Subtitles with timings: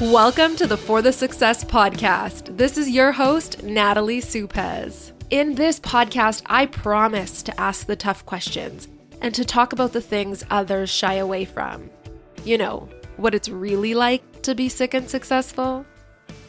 [0.00, 2.56] Welcome to the For the Success podcast.
[2.56, 5.12] This is your host, Natalie Supez.
[5.30, 8.88] In this podcast, I promise to ask the tough questions
[9.20, 11.90] and to talk about the things others shy away from.
[12.42, 12.88] You know,
[13.18, 15.84] what it's really like to be sick and successful.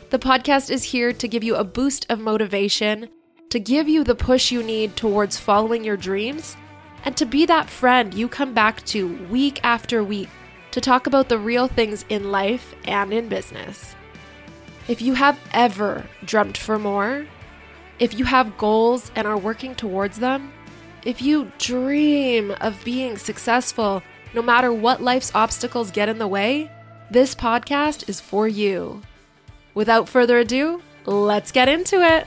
[0.10, 3.10] The podcast is here to give you a boost of motivation,
[3.50, 6.56] to give you the push you need towards following your dreams,
[7.04, 10.30] and to be that friend you come back to week after week
[10.74, 13.96] to talk about the real things in life and in business.
[14.88, 17.28] If you have ever dreamt for more,
[18.00, 20.52] if you have goals and are working towards them,
[21.06, 24.02] if you dream of being successful
[24.34, 26.72] no matter what life's obstacles get in the way,
[27.12, 29.04] this podcast is for you.
[29.76, 32.26] Without further ado, let's get into it.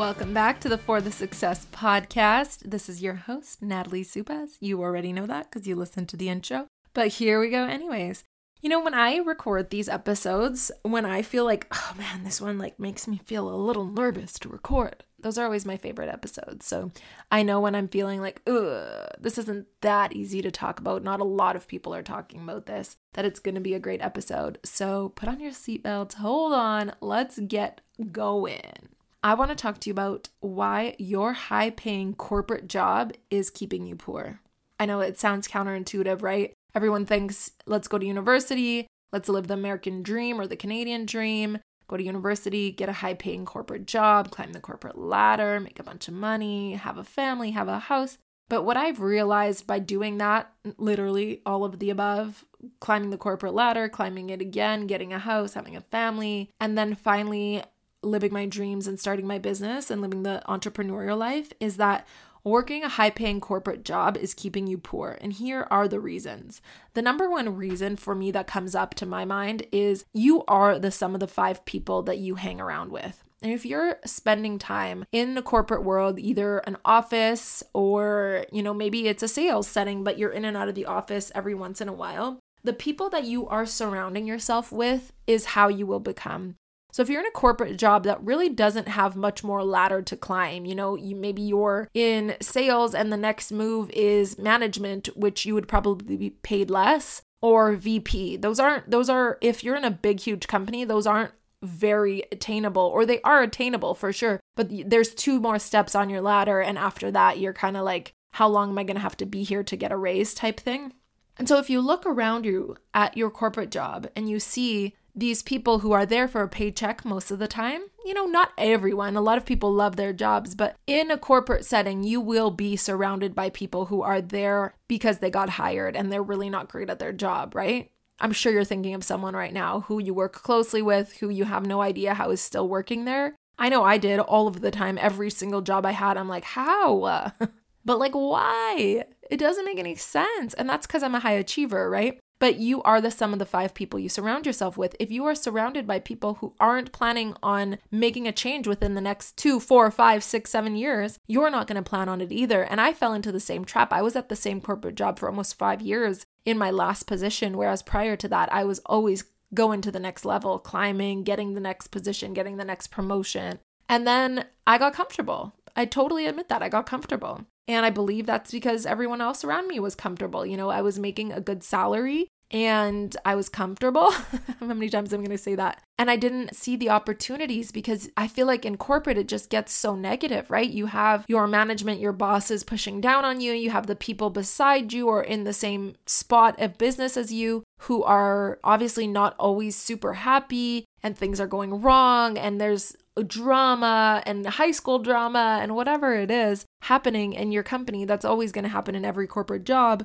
[0.00, 2.60] Welcome back to the For the Success podcast.
[2.60, 4.56] This is your host, Natalie Supez.
[4.58, 6.68] You already know that because you listened to the intro.
[6.94, 8.24] But here we go, anyways.
[8.62, 12.56] You know, when I record these episodes, when I feel like, oh man, this one
[12.56, 16.64] like makes me feel a little nervous to record, those are always my favorite episodes.
[16.64, 16.92] So
[17.30, 21.04] I know when I'm feeling like, ugh, this isn't that easy to talk about.
[21.04, 23.78] Not a lot of people are talking about this, that it's going to be a
[23.78, 24.60] great episode.
[24.64, 28.88] So put on your seatbelts, hold on, let's get going.
[29.22, 33.86] I want to talk to you about why your high paying corporate job is keeping
[33.86, 34.40] you poor.
[34.78, 36.54] I know it sounds counterintuitive, right?
[36.74, 41.58] Everyone thinks, let's go to university, let's live the American dream or the Canadian dream,
[41.86, 45.82] go to university, get a high paying corporate job, climb the corporate ladder, make a
[45.84, 48.16] bunch of money, have a family, have a house.
[48.48, 52.46] But what I've realized by doing that, literally all of the above,
[52.80, 56.94] climbing the corporate ladder, climbing it again, getting a house, having a family, and then
[56.94, 57.62] finally
[58.02, 62.06] living my dreams and starting my business and living the entrepreneurial life, is that
[62.42, 66.62] Working a high paying corporate job is keeping you poor, and here are the reasons.
[66.94, 70.78] The number one reason for me that comes up to my mind is you are
[70.78, 73.22] the sum of the five people that you hang around with.
[73.42, 78.74] And if you're spending time in the corporate world, either an office or, you know,
[78.74, 81.82] maybe it's a sales setting, but you're in and out of the office every once
[81.82, 86.00] in a while, the people that you are surrounding yourself with is how you will
[86.00, 86.56] become.
[86.92, 90.16] So if you're in a corporate job that really doesn't have much more ladder to
[90.16, 95.46] climb, you know, you maybe you're in sales and the next move is management, which
[95.46, 98.36] you would probably be paid less, or VP.
[98.36, 102.82] Those aren't those are if you're in a big huge company, those aren't very attainable
[102.82, 106.78] or they are attainable for sure, but there's two more steps on your ladder and
[106.78, 109.42] after that you're kind of like how long am I going to have to be
[109.42, 110.94] here to get a raise type thing.
[111.36, 115.42] And so if you look around you at your corporate job and you see these
[115.42, 117.82] people who are there for a paycheck most of the time.
[118.04, 119.16] You know, not everyone.
[119.16, 122.76] A lot of people love their jobs, but in a corporate setting, you will be
[122.76, 126.90] surrounded by people who are there because they got hired and they're really not great
[126.90, 127.90] at their job, right?
[128.20, 131.44] I'm sure you're thinking of someone right now who you work closely with, who you
[131.44, 133.34] have no idea how is still working there.
[133.58, 134.98] I know I did all of the time.
[134.98, 137.32] Every single job I had, I'm like, how?
[137.84, 139.04] but like, why?
[139.30, 140.54] It doesn't make any sense.
[140.54, 142.18] And that's because I'm a high achiever, right?
[142.40, 144.96] But you are the sum of the five people you surround yourself with.
[144.98, 149.00] If you are surrounded by people who aren't planning on making a change within the
[149.00, 152.62] next two, four, five, six, seven years, you're not going to plan on it either.
[152.62, 153.92] And I fell into the same trap.
[153.92, 157.56] I was at the same corporate job for almost five years in my last position,
[157.56, 161.60] whereas prior to that, I was always going to the next level, climbing, getting the
[161.60, 163.58] next position, getting the next promotion.
[163.88, 165.54] And then I got comfortable.
[165.76, 166.62] I totally admit that.
[166.62, 167.44] I got comfortable.
[167.70, 170.44] And I believe that's because everyone else around me was comfortable.
[170.44, 174.10] You know, I was making a good salary and I was comfortable.
[174.60, 175.80] How many times am I'm going to say that?
[175.96, 179.72] And I didn't see the opportunities because I feel like in corporate it just gets
[179.72, 180.68] so negative, right?
[180.68, 184.92] You have your management, your bosses pushing down on you, you have the people beside
[184.92, 189.76] you or in the same spot of business as you who are obviously not always
[189.76, 195.74] super happy and things are going wrong and there's drama and high school drama and
[195.74, 199.64] whatever it is happening in your company that's always going to happen in every corporate
[199.64, 200.04] job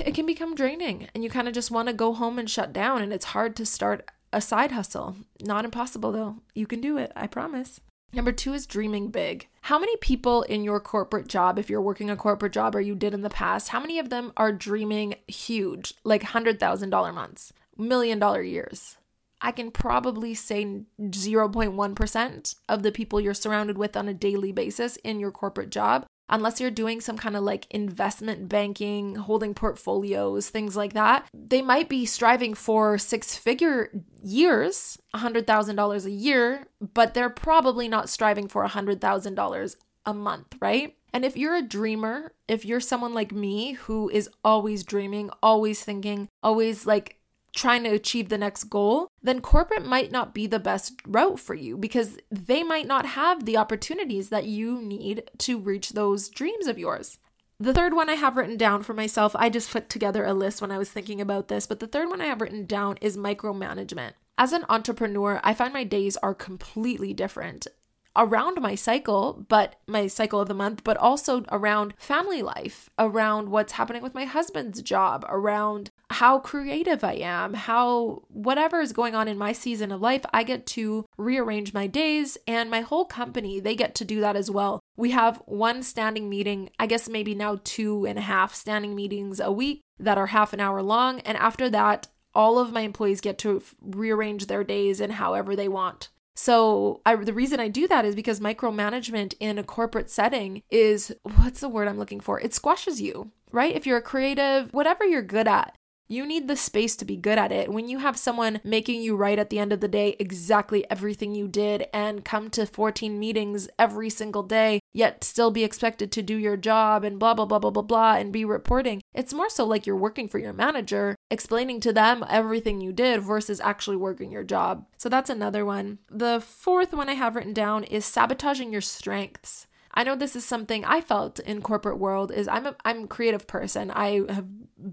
[0.00, 2.72] it can become draining and you kind of just want to go home and shut
[2.72, 6.96] down and it's hard to start a side hustle not impossible though you can do
[6.98, 7.80] it i promise
[8.14, 9.48] Number two is dreaming big.
[9.62, 12.94] How many people in your corporate job, if you're working a corporate job or you
[12.94, 18.20] did in the past, how many of them are dreaming huge, like $100,000 months, million
[18.20, 18.98] dollar years?
[19.44, 20.64] I can probably say
[20.98, 26.06] 0.1% of the people you're surrounded with on a daily basis in your corporate job,
[26.30, 31.28] unless you're doing some kind of like investment banking, holding portfolios, things like that.
[31.34, 33.90] They might be striving for six figure
[34.22, 39.76] years, $100,000 a year, but they're probably not striving for $100,000
[40.06, 40.96] a month, right?
[41.12, 45.84] And if you're a dreamer, if you're someone like me who is always dreaming, always
[45.84, 47.18] thinking, always like
[47.54, 51.54] trying to achieve the next goal, then corporate might not be the best route for
[51.54, 56.66] you because they might not have the opportunities that you need to reach those dreams
[56.66, 57.18] of yours.
[57.60, 60.60] The third one I have written down for myself, I just put together a list
[60.60, 63.16] when I was thinking about this, but the third one I have written down is
[63.16, 64.12] micromanagement.
[64.36, 67.68] As an entrepreneur, I find my days are completely different
[68.16, 73.48] around my cycle, but my cycle of the month, but also around family life, around
[73.48, 79.14] what's happening with my husband's job, around how creative I am, how whatever is going
[79.14, 83.04] on in my season of life, I get to rearrange my days and my whole
[83.04, 84.80] company, they get to do that as well.
[84.96, 89.40] We have one standing meeting, I guess maybe now two and a half standing meetings
[89.40, 91.20] a week that are half an hour long.
[91.20, 95.68] And after that, all of my employees get to rearrange their days and however they
[95.68, 96.10] want.
[96.36, 101.14] So I, the reason I do that is because micromanagement in a corporate setting is
[101.22, 102.40] what's the word I'm looking for?
[102.40, 103.74] It squashes you, right?
[103.74, 105.76] If you're a creative, whatever you're good at,
[106.08, 107.72] you need the space to be good at it.
[107.72, 111.34] When you have someone making you write at the end of the day exactly everything
[111.34, 116.22] you did and come to 14 meetings every single day, yet still be expected to
[116.22, 119.48] do your job and blah, blah, blah, blah, blah, blah, and be reporting, it's more
[119.48, 123.96] so like you're working for your manager, explaining to them everything you did versus actually
[123.96, 124.86] working your job.
[124.98, 125.98] So that's another one.
[126.10, 129.66] The fourth one I have written down is sabotaging your strengths.
[129.94, 133.06] I know this is something I felt in corporate world is I'm a I'm a
[133.06, 133.90] creative person.
[133.90, 134.46] I have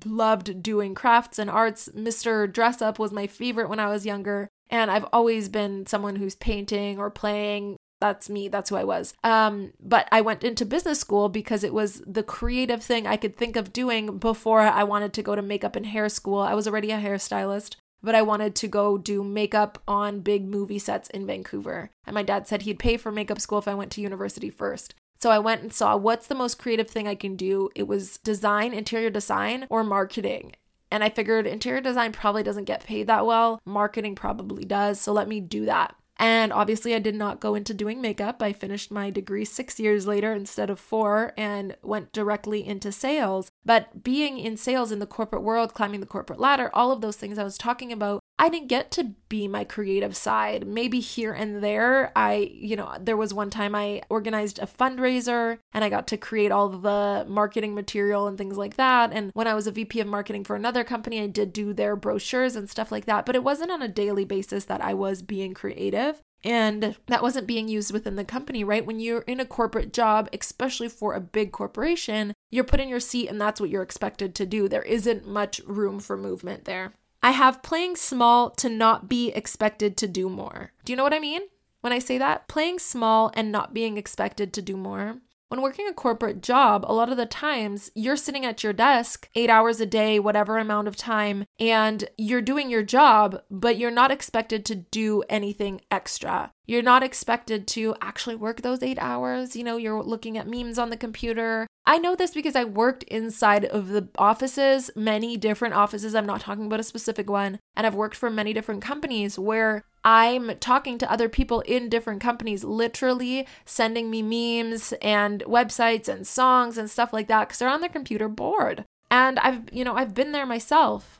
[0.05, 1.89] loved doing crafts and arts.
[1.95, 2.51] Mr.
[2.51, 4.47] Dressup was my favorite when I was younger.
[4.69, 7.75] And I've always been someone who's painting or playing.
[7.99, 8.47] That's me.
[8.47, 9.13] That's who I was.
[9.23, 13.35] Um, but I went into business school because it was the creative thing I could
[13.35, 16.39] think of doing before I wanted to go to makeup and hair school.
[16.39, 20.79] I was already a hairstylist but I wanted to go do makeup on big movie
[20.79, 21.91] sets in Vancouver.
[22.05, 24.95] And my dad said he'd pay for makeup school if I went to university first.
[25.19, 27.69] So I went and saw what's the most creative thing I can do.
[27.75, 30.53] It was design, interior design, or marketing.
[30.89, 33.61] And I figured interior design probably doesn't get paid that well.
[33.63, 34.99] Marketing probably does.
[34.99, 35.95] So let me do that.
[36.21, 38.43] And obviously, I did not go into doing makeup.
[38.43, 43.49] I finished my degree six years later instead of four and went directly into sales.
[43.65, 47.17] But being in sales in the corporate world, climbing the corporate ladder, all of those
[47.17, 50.65] things I was talking about, I didn't get to be my creative side.
[50.65, 55.59] Maybe here and there, I, you know, there was one time I organized a fundraiser
[55.73, 59.13] and I got to create all the marketing material and things like that.
[59.13, 61.95] And when I was a VP of marketing for another company, I did do their
[61.95, 63.27] brochures and stuff like that.
[63.27, 66.19] But it wasn't on a daily basis that I was being creative.
[66.43, 68.83] And that wasn't being used within the company, right?
[68.83, 72.99] When you're in a corporate job, especially for a big corporation, you're put in your
[72.99, 74.67] seat and that's what you're expected to do.
[74.67, 76.93] There isn't much room for movement there.
[77.23, 80.71] I have playing small to not be expected to do more.
[80.85, 81.41] Do you know what I mean?
[81.81, 85.17] When I say that, playing small and not being expected to do more.
[85.51, 89.27] When working a corporate job, a lot of the times you're sitting at your desk
[89.35, 93.91] eight hours a day, whatever amount of time, and you're doing your job, but you're
[93.91, 96.53] not expected to do anything extra.
[96.67, 99.53] You're not expected to actually work those eight hours.
[99.53, 101.67] You know, you're looking at memes on the computer.
[101.85, 106.13] I know this because I worked inside of the offices, many different offices.
[106.13, 107.59] I'm not talking about a specific one.
[107.75, 112.21] And I've worked for many different companies where I'm talking to other people in different
[112.21, 117.69] companies, literally sending me memes and websites and songs and stuff like that because they're
[117.69, 118.85] on their computer bored.
[119.09, 121.19] And I've, you know, I've been there myself.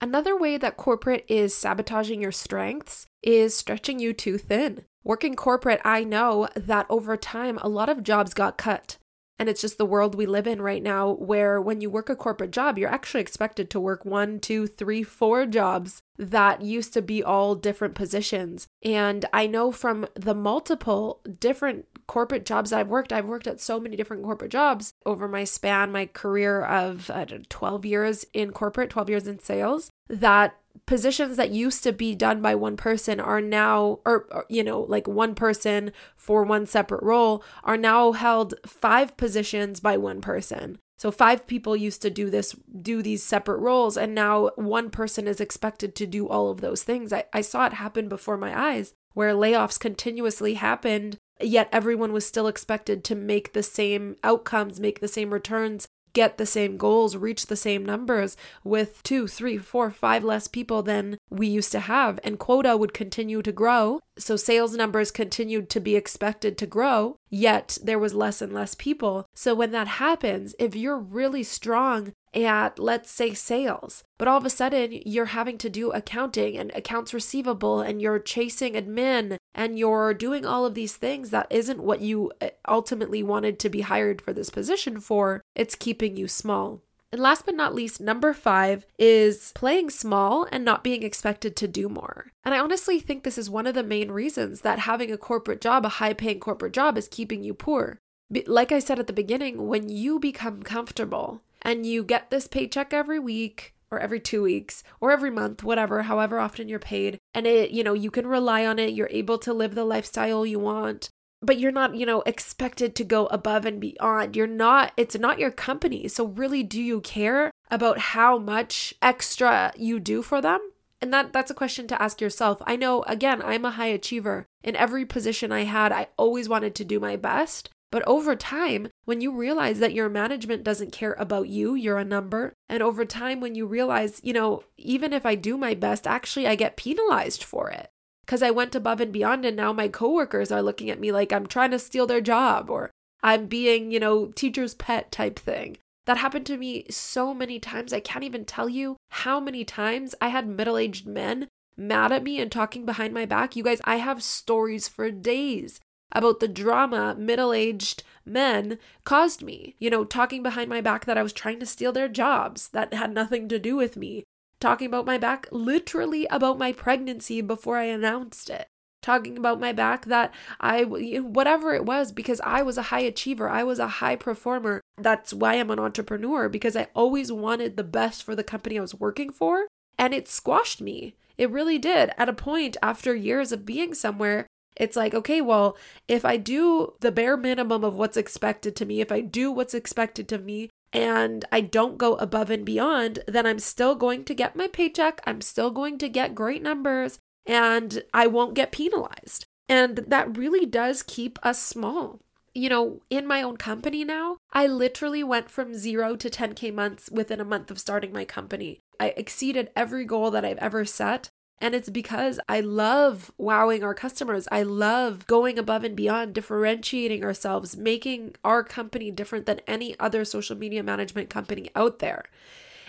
[0.00, 4.82] Another way that corporate is sabotaging your strengths is stretching you too thin.
[5.04, 8.96] Working corporate, I know that over time, a lot of jobs got cut.
[9.40, 12.14] And it's just the world we live in right now, where when you work a
[12.14, 17.00] corporate job, you're actually expected to work one, two, three, four jobs that used to
[17.00, 18.68] be all different positions.
[18.82, 23.80] And I know from the multiple different corporate jobs I've worked, I've worked at so
[23.80, 28.90] many different corporate jobs over my span, my career of uh, 12 years in corporate,
[28.90, 33.40] 12 years in sales, that positions that used to be done by one person are
[33.40, 39.16] now or, you know like one person for one separate role are now held five
[39.16, 40.78] positions by one person.
[40.98, 45.26] So five people used to do this do these separate roles and now one person
[45.26, 47.12] is expected to do all of those things.
[47.12, 52.26] I, I saw it happen before my eyes where layoffs continuously happened yet everyone was
[52.26, 57.16] still expected to make the same outcomes make the same returns get the same goals,
[57.16, 61.80] reach the same numbers with two, three, four, five less people than we used to
[61.80, 62.18] have.
[62.24, 64.00] And quota would continue to grow.
[64.18, 68.74] So sales numbers continued to be expected to grow, yet there was less and less
[68.74, 69.26] people.
[69.34, 74.04] So when that happens, if you're really strong at, let's say, sales.
[74.18, 78.18] But all of a sudden, you're having to do accounting and accounts receivable, and you're
[78.18, 83.22] chasing admin, and you're doing all of these things that isn't what you uh, ultimately
[83.22, 85.42] wanted to be hired for this position for.
[85.54, 86.82] It's keeping you small.
[87.12, 91.66] And last but not least, number five is playing small and not being expected to
[91.66, 92.26] do more.
[92.44, 95.60] And I honestly think this is one of the main reasons that having a corporate
[95.60, 97.98] job, a high paying corporate job, is keeping you poor.
[98.46, 102.92] Like I said at the beginning, when you become comfortable and you get this paycheck
[102.92, 107.18] every week, or every two weeks or every month, whatever, however often you're paid.
[107.34, 108.92] And it, you know, you can rely on it.
[108.92, 111.10] You're able to live the lifestyle you want
[111.42, 114.36] but you're not, you know, expected to go above and beyond.
[114.36, 116.06] You're not, it's not your company.
[116.08, 120.60] So, really, do you care about how much extra you do for them?
[121.00, 122.60] And that that's a question to ask yourself.
[122.66, 124.44] I know again, I'm a high achiever.
[124.62, 127.70] In every position I had, I always wanted to do my best.
[127.90, 132.04] But over time, when you realize that your management doesn't care about you, you're a
[132.04, 132.52] number.
[132.68, 136.46] And over time, when you realize, you know, even if I do my best, actually
[136.46, 137.90] I get penalized for it
[138.24, 141.32] because I went above and beyond and now my coworkers are looking at me like
[141.32, 142.90] I'm trying to steal their job or
[143.22, 145.76] I'm being, you know, teacher's pet type thing.
[146.06, 147.92] That happened to me so many times.
[147.92, 152.22] I can't even tell you how many times I had middle aged men mad at
[152.22, 153.56] me and talking behind my back.
[153.56, 155.80] You guys, I have stories for days
[156.12, 159.74] about the drama middle aged men caused me.
[159.78, 162.94] You know, talking behind my back that I was trying to steal their jobs that
[162.94, 164.24] had nothing to do with me
[164.60, 168.66] talking about my back, literally about my pregnancy before I announced it.
[169.02, 173.48] Talking about my back that I, whatever it was, because I was a high achiever,
[173.48, 174.82] I was a high performer.
[174.98, 178.82] That's why I'm an entrepreneur, because I always wanted the best for the company I
[178.82, 179.66] was working for.
[179.98, 181.16] And it squashed me.
[181.38, 182.10] It really did.
[182.18, 184.46] At a point, after years of being somewhere,
[184.80, 185.76] it's like, okay, well,
[186.08, 189.74] if I do the bare minimum of what's expected to me, if I do what's
[189.74, 194.34] expected to me, and I don't go above and beyond, then I'm still going to
[194.34, 195.20] get my paycheck.
[195.24, 199.44] I'm still going to get great numbers and I won't get penalized.
[199.68, 202.18] And that really does keep us small.
[202.52, 207.08] You know, in my own company now, I literally went from zero to 10K months
[207.12, 208.80] within a month of starting my company.
[208.98, 211.28] I exceeded every goal that I've ever set.
[211.60, 214.48] And it's because I love wowing our customers.
[214.50, 220.24] I love going above and beyond, differentiating ourselves, making our company different than any other
[220.24, 222.24] social media management company out there.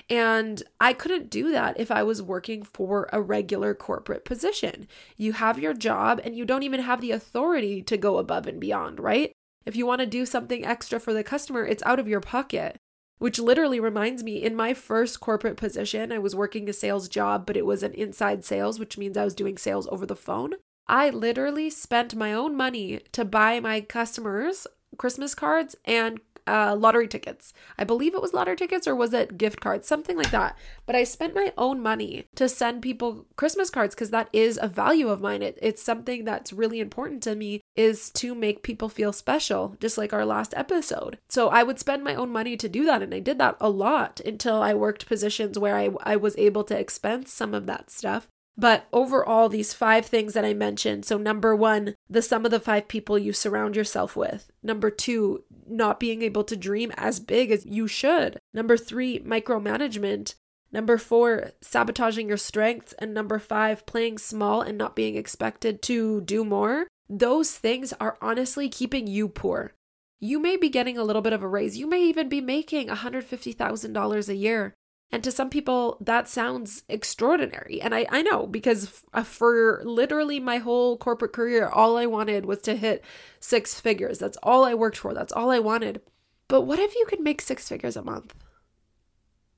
[0.09, 4.87] And I couldn't do that if I was working for a regular corporate position.
[5.17, 8.59] You have your job and you don't even have the authority to go above and
[8.59, 9.31] beyond, right?
[9.65, 12.77] If you want to do something extra for the customer, it's out of your pocket
[13.21, 17.45] which literally reminds me in my first corporate position, I was working a sales job,
[17.45, 20.55] but it was an inside sales, which means I was doing sales over the phone.
[20.87, 24.65] I literally spent my own money to buy my customers
[24.97, 27.53] Christmas cards and uh, lottery tickets.
[27.77, 30.57] I believe it was lottery tickets or was it gift cards, something like that.
[30.85, 34.67] But I spent my own money to send people Christmas cards because that is a
[34.67, 35.41] value of mine.
[35.41, 39.97] It, it's something that's really important to me is to make people feel special, just
[39.97, 41.17] like our last episode.
[41.29, 43.01] So I would spend my own money to do that.
[43.01, 46.63] And I did that a lot until I worked positions where I, I was able
[46.65, 48.27] to expense some of that stuff.
[48.57, 52.59] But overall, these five things that I mentioned so, number one, the sum of the
[52.59, 54.51] five people you surround yourself with.
[54.61, 58.39] Number two, not being able to dream as big as you should.
[58.53, 60.35] Number three, micromanagement.
[60.71, 62.93] Number four, sabotaging your strengths.
[62.93, 66.87] And number five, playing small and not being expected to do more.
[67.09, 69.73] Those things are honestly keeping you poor.
[70.19, 71.77] You may be getting a little bit of a raise.
[71.77, 74.75] You may even be making $150,000 a year.
[75.11, 77.81] And to some people, that sounds extraordinary.
[77.81, 82.45] And I, I know because uh, for literally my whole corporate career, all I wanted
[82.45, 83.03] was to hit
[83.39, 84.19] six figures.
[84.19, 85.13] That's all I worked for.
[85.13, 86.01] That's all I wanted.
[86.47, 88.33] But what if you could make six figures a month?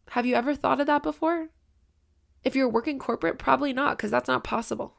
[0.10, 1.50] Have you ever thought of that before?
[2.44, 4.96] If you're working corporate, probably not, because that's not possible.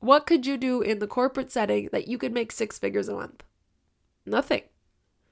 [0.00, 3.14] What could you do in the corporate setting that you could make six figures a
[3.14, 3.42] month?
[4.26, 4.62] Nothing.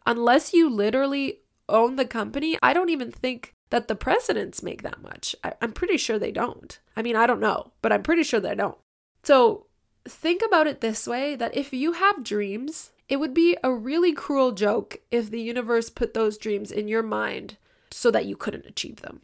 [0.07, 5.00] Unless you literally own the company, I don't even think that the presidents make that
[5.00, 5.35] much.
[5.43, 6.79] I, am pretty sure they don't.
[6.95, 8.76] I mean, I don't know, but I'm pretty sure they don't.
[9.23, 9.64] So
[10.05, 14.12] think about it this way that if you have dreams, it would be a really
[14.12, 17.57] cruel joke if the universe put those dreams in your mind
[17.91, 19.23] so that you couldn't achieve them.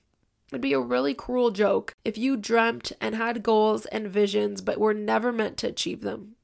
[0.51, 4.81] It'd be a really cruel joke if you dreamt and had goals and visions but
[4.81, 6.37] were never meant to achieve them.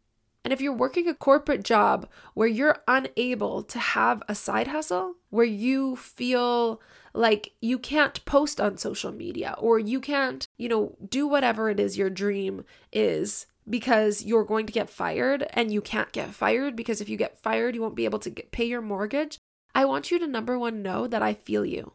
[0.45, 5.15] And if you're working a corporate job where you're unable to have a side hustle,
[5.31, 6.83] where you feel
[7.15, 11.81] like you can't post on social media or you can't, you know, do whatever it
[11.81, 16.77] is your dream is because you're going to get fired and you can't get fired
[16.77, 19.39] because if you get fired, you won't be able to get, pay your mortgage.
[19.75, 21.93] I want you to number one know that I feel you.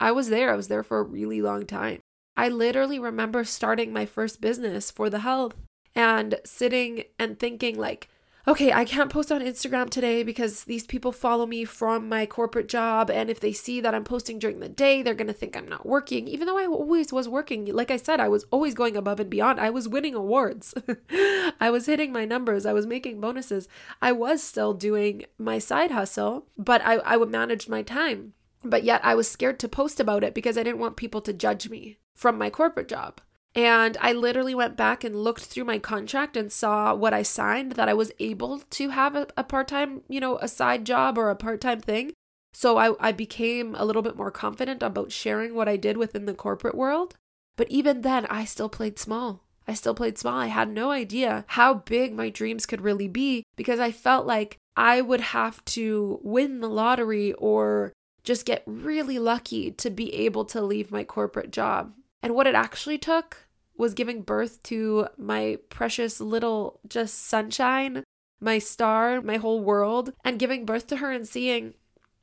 [0.00, 0.52] I was there.
[0.52, 2.00] I was there for a really long time.
[2.36, 5.54] I literally remember starting my first business for the health
[5.94, 8.08] and sitting and thinking, like,
[8.46, 12.68] okay, I can't post on Instagram today because these people follow me from my corporate
[12.68, 13.10] job.
[13.10, 15.68] And if they see that I'm posting during the day, they're going to think I'm
[15.68, 17.66] not working, even though I always was working.
[17.66, 19.60] Like I said, I was always going above and beyond.
[19.60, 20.74] I was winning awards,
[21.60, 23.68] I was hitting my numbers, I was making bonuses.
[24.02, 28.34] I was still doing my side hustle, but I, I would manage my time.
[28.62, 31.32] But yet I was scared to post about it because I didn't want people to
[31.32, 33.20] judge me from my corporate job.
[33.54, 37.72] And I literally went back and looked through my contract and saw what I signed
[37.72, 41.16] that I was able to have a, a part time, you know, a side job
[41.16, 42.12] or a part time thing.
[42.52, 46.24] So I, I became a little bit more confident about sharing what I did within
[46.24, 47.14] the corporate world.
[47.56, 49.42] But even then, I still played small.
[49.66, 50.38] I still played small.
[50.38, 54.58] I had no idea how big my dreams could really be because I felt like
[54.76, 57.92] I would have to win the lottery or
[58.24, 61.92] just get really lucky to be able to leave my corporate job.
[62.24, 68.02] And what it actually took was giving birth to my precious little just sunshine,
[68.40, 71.74] my star, my whole world, and giving birth to her and seeing,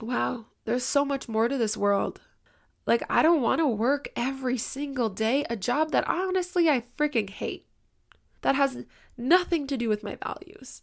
[0.02, 2.20] wow, there's so much more to this world.
[2.88, 7.30] Like, I don't want to work every single day a job that honestly I freaking
[7.30, 7.68] hate,
[8.42, 10.82] that has nothing to do with my values.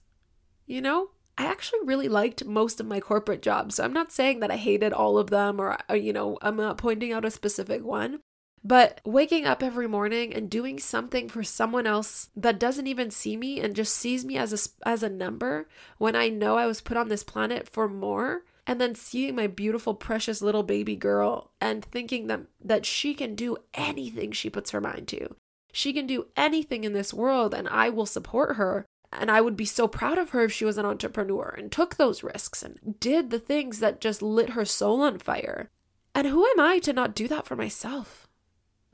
[0.65, 1.11] You know?
[1.37, 3.75] I actually really liked most of my corporate jobs.
[3.75, 6.57] So I'm not saying that I hated all of them or, uh, you know, I'm
[6.57, 8.21] not pointing out a specific one.
[8.69, 13.35] But waking up every morning and doing something for someone else that doesn't even see
[13.35, 16.83] me and just sees me as a as a number when I know I was
[16.83, 21.51] put on this planet for more and then seeing my beautiful precious little baby girl
[21.63, 25.35] and thinking that that she can do anything she puts her mind to.
[25.73, 28.85] She can do anything in this world and I will support her.
[29.11, 31.97] And I would be so proud of her if she was an entrepreneur and took
[31.97, 35.71] those risks and did the things that just lit her soul on fire.
[36.15, 38.28] And who am I to not do that for myself?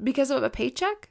[0.04, 1.10] Because of a paycheck.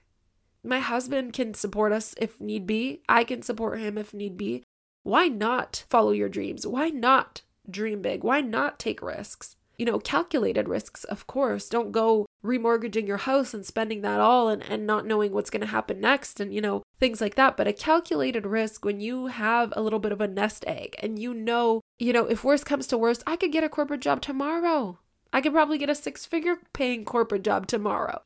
[0.63, 3.01] My husband can support us if need be.
[3.09, 4.63] I can support him if need be.
[5.03, 6.65] Why not follow your dreams?
[6.65, 8.23] Why not dream big?
[8.23, 9.57] Why not take risks?
[9.77, 11.67] You know, calculated risks, of course.
[11.67, 15.61] Don't go remortgaging your house and spending that all and, and not knowing what's going
[15.61, 17.57] to happen next and, you know, things like that.
[17.57, 21.19] But a calculated risk when you have a little bit of a nest egg and
[21.19, 24.21] you know, you know, if worst comes to worst, I could get a corporate job
[24.21, 24.99] tomorrow.
[25.33, 28.21] I could probably get a six figure paying corporate job tomorrow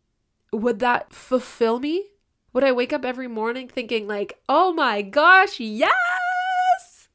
[0.51, 2.07] would that fulfill me?
[2.53, 7.09] Would I wake up every morning thinking, like, oh my gosh, yes!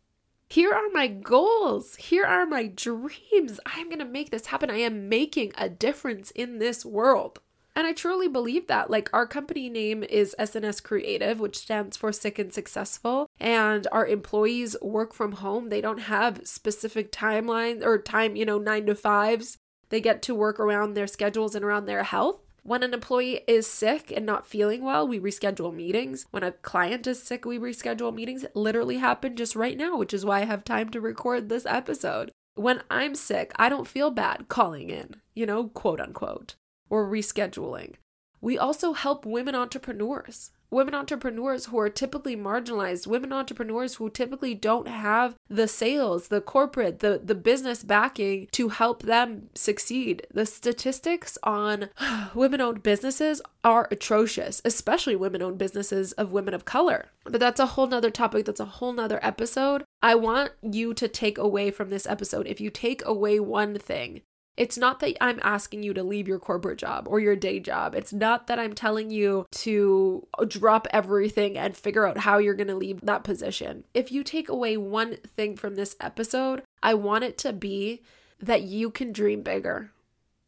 [0.49, 1.97] Here are my goals.
[1.97, 3.59] Here are my dreams.
[3.64, 4.71] I'm going to make this happen.
[4.71, 7.40] I am making a difference in this world.
[7.75, 8.90] And I truly believe that.
[8.90, 13.31] Like, our company name is SNS Creative, which stands for Sick and Successful.
[13.40, 15.71] And our employees work from home.
[15.71, 19.57] They don't have specific timelines or time, you know, nine to fives.
[19.88, 22.40] They get to work around their schedules and around their health.
[22.64, 26.27] When an employee is sick and not feeling well, we reschedule meetings.
[26.31, 28.44] When a client is sick, we reschedule meetings.
[28.44, 31.66] It literally happened just right now, which is why I have time to record this
[31.66, 32.31] episode.
[32.55, 36.55] When I'm sick, I don't feel bad calling in, you know, quote unquote,
[36.88, 37.94] or rescheduling.
[38.40, 44.55] We also help women entrepreneurs women entrepreneurs who are typically marginalized, women entrepreneurs who typically
[44.55, 50.27] don't have the sales, the corporate, the, the business backing to help them succeed.
[50.33, 51.91] The statistics on
[52.35, 57.11] women owned businesses are atrocious, especially women owned businesses of women of color.
[57.25, 58.47] But that's a whole nother topic.
[58.47, 59.85] That's a whole nother episode.
[60.03, 64.23] I want you to take away from this episode, if you take away one thing,
[64.57, 67.95] it's not that I'm asking you to leave your corporate job or your day job.
[67.95, 72.69] It's not that I'm telling you to drop everything and figure out how you're going
[72.69, 73.85] to leave that position.
[73.95, 78.03] If you take away one thing from this episode, I want it to be
[78.41, 79.93] that you can dream bigger,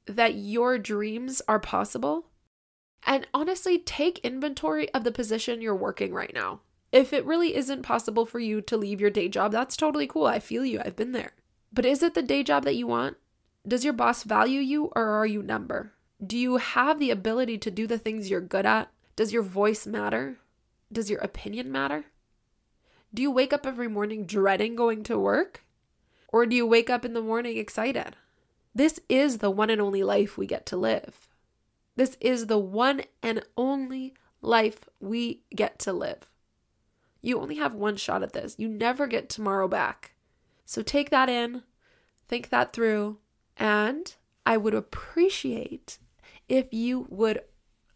[0.07, 2.27] that your dreams are possible.
[3.07, 6.61] And honestly, take inventory of the position you're working right now.
[6.93, 10.27] If it really isn't possible for you to leave your day job, that's totally cool.
[10.27, 10.81] I feel you.
[10.85, 11.33] I've been there.
[11.73, 13.17] But is it the day job that you want?
[13.67, 15.93] Does your boss value you or are you number?
[16.25, 18.91] Do you have the ability to do the things you're good at?
[19.17, 20.37] Does your voice matter?
[20.93, 22.05] Does your opinion matter?
[23.13, 25.63] Do you wake up every morning dreading going to work?
[26.29, 28.17] Or do you wake up in the morning excited?
[28.75, 31.29] This is the one and only life we get to live.
[31.97, 36.29] This is the one and only life we get to live.
[37.23, 38.57] You only have one shot at this.
[38.59, 40.13] You never get tomorrow back.
[40.67, 41.63] So take that in,
[42.29, 43.19] think that through,
[43.57, 44.15] and
[44.47, 45.99] I would appreciate
[46.49, 47.43] if you would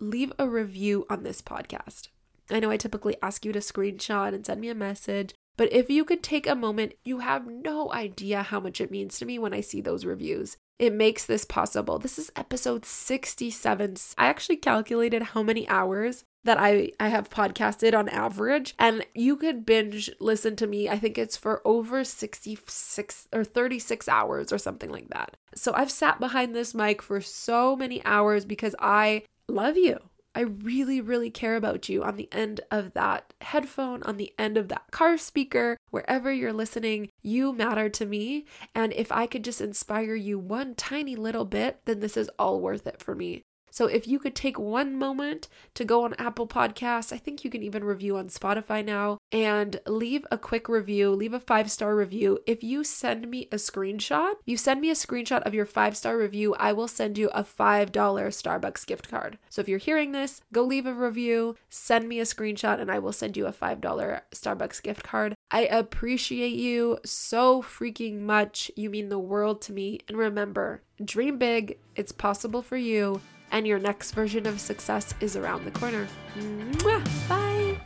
[0.00, 2.08] leave a review on this podcast.
[2.50, 5.90] I know I typically ask you to screenshot and send me a message, but if
[5.90, 9.38] you could take a moment, you have no idea how much it means to me
[9.38, 10.56] when I see those reviews.
[10.78, 11.98] It makes this possible.
[11.98, 13.96] This is episode 67.
[14.16, 19.36] I actually calculated how many hours that I, I have podcasted on average, and you
[19.36, 20.88] could binge listen to me.
[20.88, 25.36] I think it's for over 66 or 36 hours or something like that.
[25.54, 29.98] So I've sat behind this mic for so many hours because I love you.
[30.38, 34.56] I really, really care about you on the end of that headphone, on the end
[34.56, 37.10] of that car speaker, wherever you're listening.
[37.22, 38.46] You matter to me.
[38.72, 42.60] And if I could just inspire you one tiny little bit, then this is all
[42.60, 43.42] worth it for me.
[43.70, 47.50] So if you could take one moment to go on Apple Podcasts, I think you
[47.50, 51.94] can even review on Spotify now, and leave a quick review, leave a five star
[51.94, 52.38] review.
[52.46, 56.16] If you send me a screenshot, you send me a screenshot of your five star
[56.16, 59.38] review, I will send you a $5 Starbucks gift card.
[59.48, 62.98] So if you're hearing this, go leave a review, send me a screenshot, and I
[62.98, 65.34] will send you a $5 Starbucks gift card.
[65.50, 68.70] I appreciate you so freaking much.
[68.76, 70.00] You mean the world to me.
[70.08, 75.36] And remember, dream big, it's possible for you and your next version of success is
[75.36, 76.08] around the corner.
[76.36, 77.28] Mwah!
[77.28, 77.80] Bye.